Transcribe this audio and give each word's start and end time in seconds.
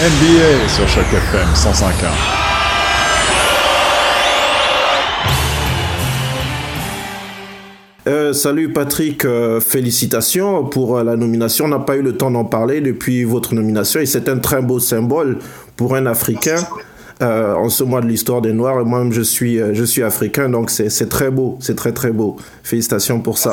NBA 0.00 0.68
sur 0.68 0.86
chaque 0.86 1.12
FM 1.12 1.48
105.1. 1.56 1.90
Euh, 8.06 8.32
salut 8.32 8.72
Patrick, 8.72 9.24
euh, 9.24 9.58
félicitations 9.58 10.66
pour 10.66 10.98
euh, 10.98 11.02
la 11.02 11.16
nomination. 11.16 11.64
On 11.64 11.68
n'a 11.68 11.80
pas 11.80 11.96
eu 11.96 12.02
le 12.02 12.16
temps 12.16 12.30
d'en 12.30 12.44
parler 12.44 12.80
depuis 12.80 13.24
votre 13.24 13.54
nomination 13.54 13.98
et 13.98 14.06
c'est 14.06 14.28
un 14.28 14.38
très 14.38 14.62
beau 14.62 14.78
symbole 14.78 15.40
pour 15.74 15.96
un 15.96 16.06
Africain. 16.06 16.62
En 17.20 17.68
ce 17.68 17.84
mois 17.84 18.00
de 18.00 18.06
l'histoire 18.06 18.40
des 18.40 18.52
Noirs, 18.52 18.84
moi-même 18.84 19.12
je 19.12 19.22
suis, 19.22 19.58
je 19.58 19.84
suis 19.84 20.02
africain, 20.02 20.48
donc 20.48 20.70
c'est 20.70 21.08
très 21.08 21.30
beau, 21.30 21.58
c'est 21.60 21.76
très 21.76 21.92
très 21.92 22.12
beau. 22.12 22.36
Félicitations 22.62 23.20
pour 23.20 23.38
ça. 23.38 23.52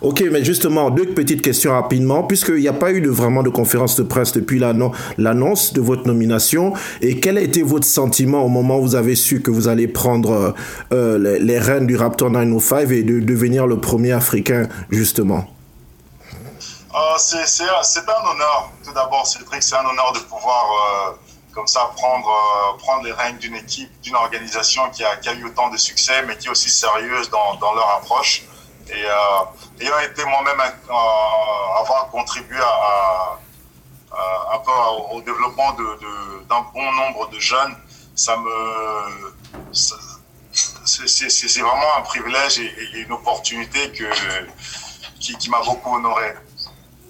Ok, 0.00 0.22
mais 0.30 0.44
justement, 0.44 0.90
deux 0.90 1.06
petites 1.06 1.42
questions 1.42 1.72
rapidement, 1.72 2.22
puisqu'il 2.22 2.60
n'y 2.60 2.68
a 2.68 2.72
pas 2.72 2.92
eu 2.92 3.00
de, 3.00 3.10
vraiment 3.10 3.42
de 3.42 3.48
conférence 3.48 3.96
de 3.96 4.02
presse 4.02 4.32
depuis 4.32 4.58
l'annonce 4.58 5.72
de 5.72 5.80
votre 5.80 6.06
nomination. 6.06 6.72
Et 7.00 7.20
quel 7.20 7.38
a 7.38 7.40
été 7.40 7.62
votre 7.62 7.86
sentiment 7.86 8.44
au 8.44 8.48
moment 8.48 8.78
où 8.78 8.82
vous 8.82 8.94
avez 8.94 9.14
su 9.14 9.42
que 9.42 9.50
vous 9.50 9.68
allez 9.68 9.88
prendre 9.88 10.32
euh, 10.32 10.52
euh, 10.92 11.38
les, 11.38 11.58
rênes 11.58 11.86
du 11.86 11.96
Raptor 11.96 12.30
905 12.30 12.90
et 12.90 13.02
de 13.02 13.20
devenir 13.20 13.66
le 13.66 13.80
premier 13.80 14.12
Africain, 14.12 14.68
justement? 14.90 15.46
Euh, 16.94 16.98
C'est 17.18 17.62
un 17.62 18.30
honneur. 18.30 18.72
Tout 18.84 18.92
d'abord, 18.92 19.26
Cédric, 19.26 19.62
c'est 19.62 19.76
un 19.76 19.80
honneur 19.80 20.12
de 20.14 20.20
pouvoir 20.20 21.18
comme 21.58 21.66
ça 21.66 21.90
prendre, 21.96 22.30
prendre 22.78 23.02
les 23.02 23.10
rênes 23.10 23.36
d'une 23.38 23.56
équipe, 23.56 23.90
d'une 24.00 24.14
organisation 24.14 24.88
qui 24.90 25.02
a, 25.02 25.16
qui 25.16 25.28
a, 25.28 25.32
eu 25.32 25.44
autant 25.46 25.68
de 25.70 25.76
succès, 25.76 26.22
mais 26.24 26.38
qui 26.38 26.46
est 26.46 26.50
aussi 26.50 26.70
sérieuse 26.70 27.28
dans, 27.30 27.56
dans 27.56 27.74
leur 27.74 27.96
approche. 27.96 28.44
Et 28.88 29.04
euh, 29.04 29.80
ayant 29.80 29.98
été 29.98 30.24
moi-même 30.24 30.60
euh, 30.60 31.80
avoir 31.80 32.10
contribué 32.12 32.60
à, 32.60 33.40
un 34.54 34.58
peu 34.58 34.70
au 35.10 35.20
développement 35.20 35.72
d'un 35.72 36.64
bon 36.72 36.92
nombre 36.92 37.28
de 37.28 37.40
jeunes, 37.40 37.74
ça 38.14 38.36
me 38.36 39.34
c'est 40.84 41.60
vraiment 41.60 41.96
un 41.96 42.02
privilège 42.02 42.60
et, 42.60 43.00
une 43.00 43.12
opportunité 43.12 43.90
que, 43.90 44.04
qui, 45.18 45.36
qui 45.36 45.50
m'a 45.50 45.60
beaucoup 45.62 45.96
honoré. 45.96 46.34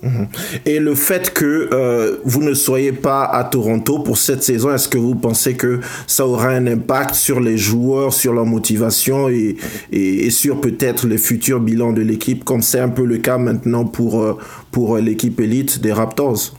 Mhm. 0.03 0.29
Et 0.65 0.79
le 0.79 0.95
fait 0.95 1.33
que 1.35 1.69
euh, 1.73 2.19
vous 2.25 2.43
ne 2.43 2.55
soyez 2.55 2.93
pas 2.93 3.25
à 3.25 3.43
Toronto 3.43 3.99
pour 3.99 4.17
cette 4.17 4.45
saison, 4.45 4.73
est-ce 4.73 4.89
que 4.89 4.99
vous 4.99 5.17
pensez 5.17 5.57
que 5.57 5.81
ça 6.07 6.25
aura 6.25 6.49
un 6.49 6.67
impact 6.69 7.15
sur 7.15 7.41
les 7.41 7.59
joueurs, 7.59 8.13
sur 8.13 8.33
leur 8.33 8.47
motivation 8.47 9.29
et, 9.29 9.57
et, 9.91 10.31
sur 10.31 10.61
peut-être 10.61 11.07
les 11.09 11.19
futurs 11.19 11.59
bilans 11.59 11.93
de 11.93 12.03
l'équipe, 12.03 12.45
comme 12.45 12.63
c'est 12.63 12.79
un 12.79 12.91
peu 12.91 13.05
le 13.05 13.19
cas 13.19 13.39
maintenant 13.39 13.85
pour, 13.85 14.23
euh, 14.23 14.39
pour 14.71 14.99
l'équipe 14.99 15.41
élite 15.41 15.81
des 15.81 15.93
Raptors? 15.93 16.55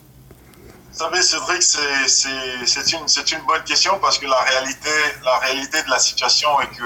Vous 0.91 1.05
savez, 1.05 1.21
Cédric, 1.21 1.61
c'est 1.63 2.91
une, 2.91 3.37
une 3.39 3.45
bonne 3.47 3.63
question 3.63 3.93
parce 4.01 4.19
que 4.19 4.25
la 4.25 4.39
réalité, 4.41 4.89
la 5.23 5.37
réalité 5.37 5.81
de 5.81 5.89
la 5.89 5.99
situation 5.99 6.49
est 6.59 6.75
que 6.75 6.83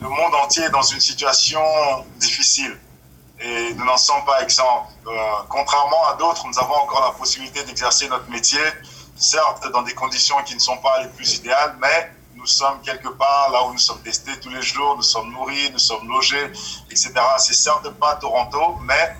le 0.00 0.08
monde 0.08 0.34
entier 0.42 0.64
est 0.64 0.70
dans 0.70 0.82
une 0.82 0.98
situation 0.98 1.60
difficile 2.18 2.76
nous 3.78 3.84
n'en 3.84 3.96
sommes 3.96 4.24
pas 4.24 4.42
exempts. 4.42 4.88
Euh, 5.06 5.10
contrairement 5.48 6.04
à 6.08 6.14
d'autres, 6.14 6.44
nous 6.46 6.58
avons 6.58 6.74
encore 6.74 7.00
la 7.00 7.12
possibilité 7.12 7.62
d'exercer 7.62 8.08
notre 8.08 8.28
métier, 8.28 8.60
certes 9.16 9.70
dans 9.72 9.82
des 9.82 9.94
conditions 9.94 10.36
qui 10.44 10.54
ne 10.54 10.60
sont 10.60 10.76
pas 10.78 11.00
les 11.02 11.08
plus 11.10 11.36
idéales, 11.36 11.76
mais 11.80 12.12
nous 12.34 12.46
sommes 12.46 12.80
quelque 12.82 13.08
part 13.08 13.50
là 13.52 13.64
où 13.64 13.72
nous 13.72 13.78
sommes 13.78 14.02
testés 14.02 14.38
tous 14.40 14.50
les 14.50 14.62
jours, 14.62 14.96
nous 14.96 15.02
sommes 15.02 15.30
nourris, 15.32 15.70
nous 15.72 15.78
sommes 15.78 16.08
logés, 16.08 16.52
etc. 16.90 17.12
C'est 17.38 17.54
certes 17.54 17.88
pas 17.90 18.16
Toronto, 18.16 18.76
mais 18.82 19.16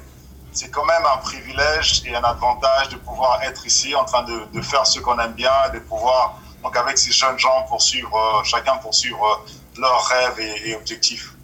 c'est 0.52 0.70
quand 0.70 0.84
même 0.84 1.06
un 1.06 1.18
privilège 1.18 2.02
et 2.04 2.16
un 2.16 2.24
avantage 2.24 2.88
de 2.88 2.96
pouvoir 2.96 3.40
être 3.44 3.64
ici 3.64 3.94
en 3.94 4.04
train 4.04 4.24
de, 4.24 4.60
faire 4.62 4.84
ce 4.86 4.98
qu'on 4.98 5.18
aime 5.20 5.34
bien, 5.34 5.52
de 5.72 5.78
pouvoir, 5.78 6.40
donc 6.64 6.76
avec 6.76 6.98
ces 6.98 7.12
jeunes 7.12 7.38
gens, 7.38 7.62
poursuivre, 7.68 8.12
euh, 8.16 8.42
chacun 8.42 8.76
poursuivre 8.78 9.24
euh, 9.24 9.80
leurs 9.80 10.04
rêves 10.06 10.40
et 10.40 10.74
objectifs. 10.74 11.37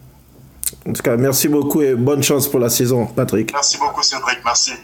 En 0.86 0.92
tout 0.92 1.02
cas, 1.02 1.16
merci 1.16 1.48
beaucoup 1.48 1.80
et 1.80 1.94
bonne 1.94 2.22
chance 2.22 2.46
pour 2.48 2.60
la 2.60 2.68
saison, 2.68 3.06
Patrick. 3.06 3.52
Merci 3.52 3.78
beaucoup, 3.78 4.02
Cédric. 4.02 4.38
Merci. 4.44 4.74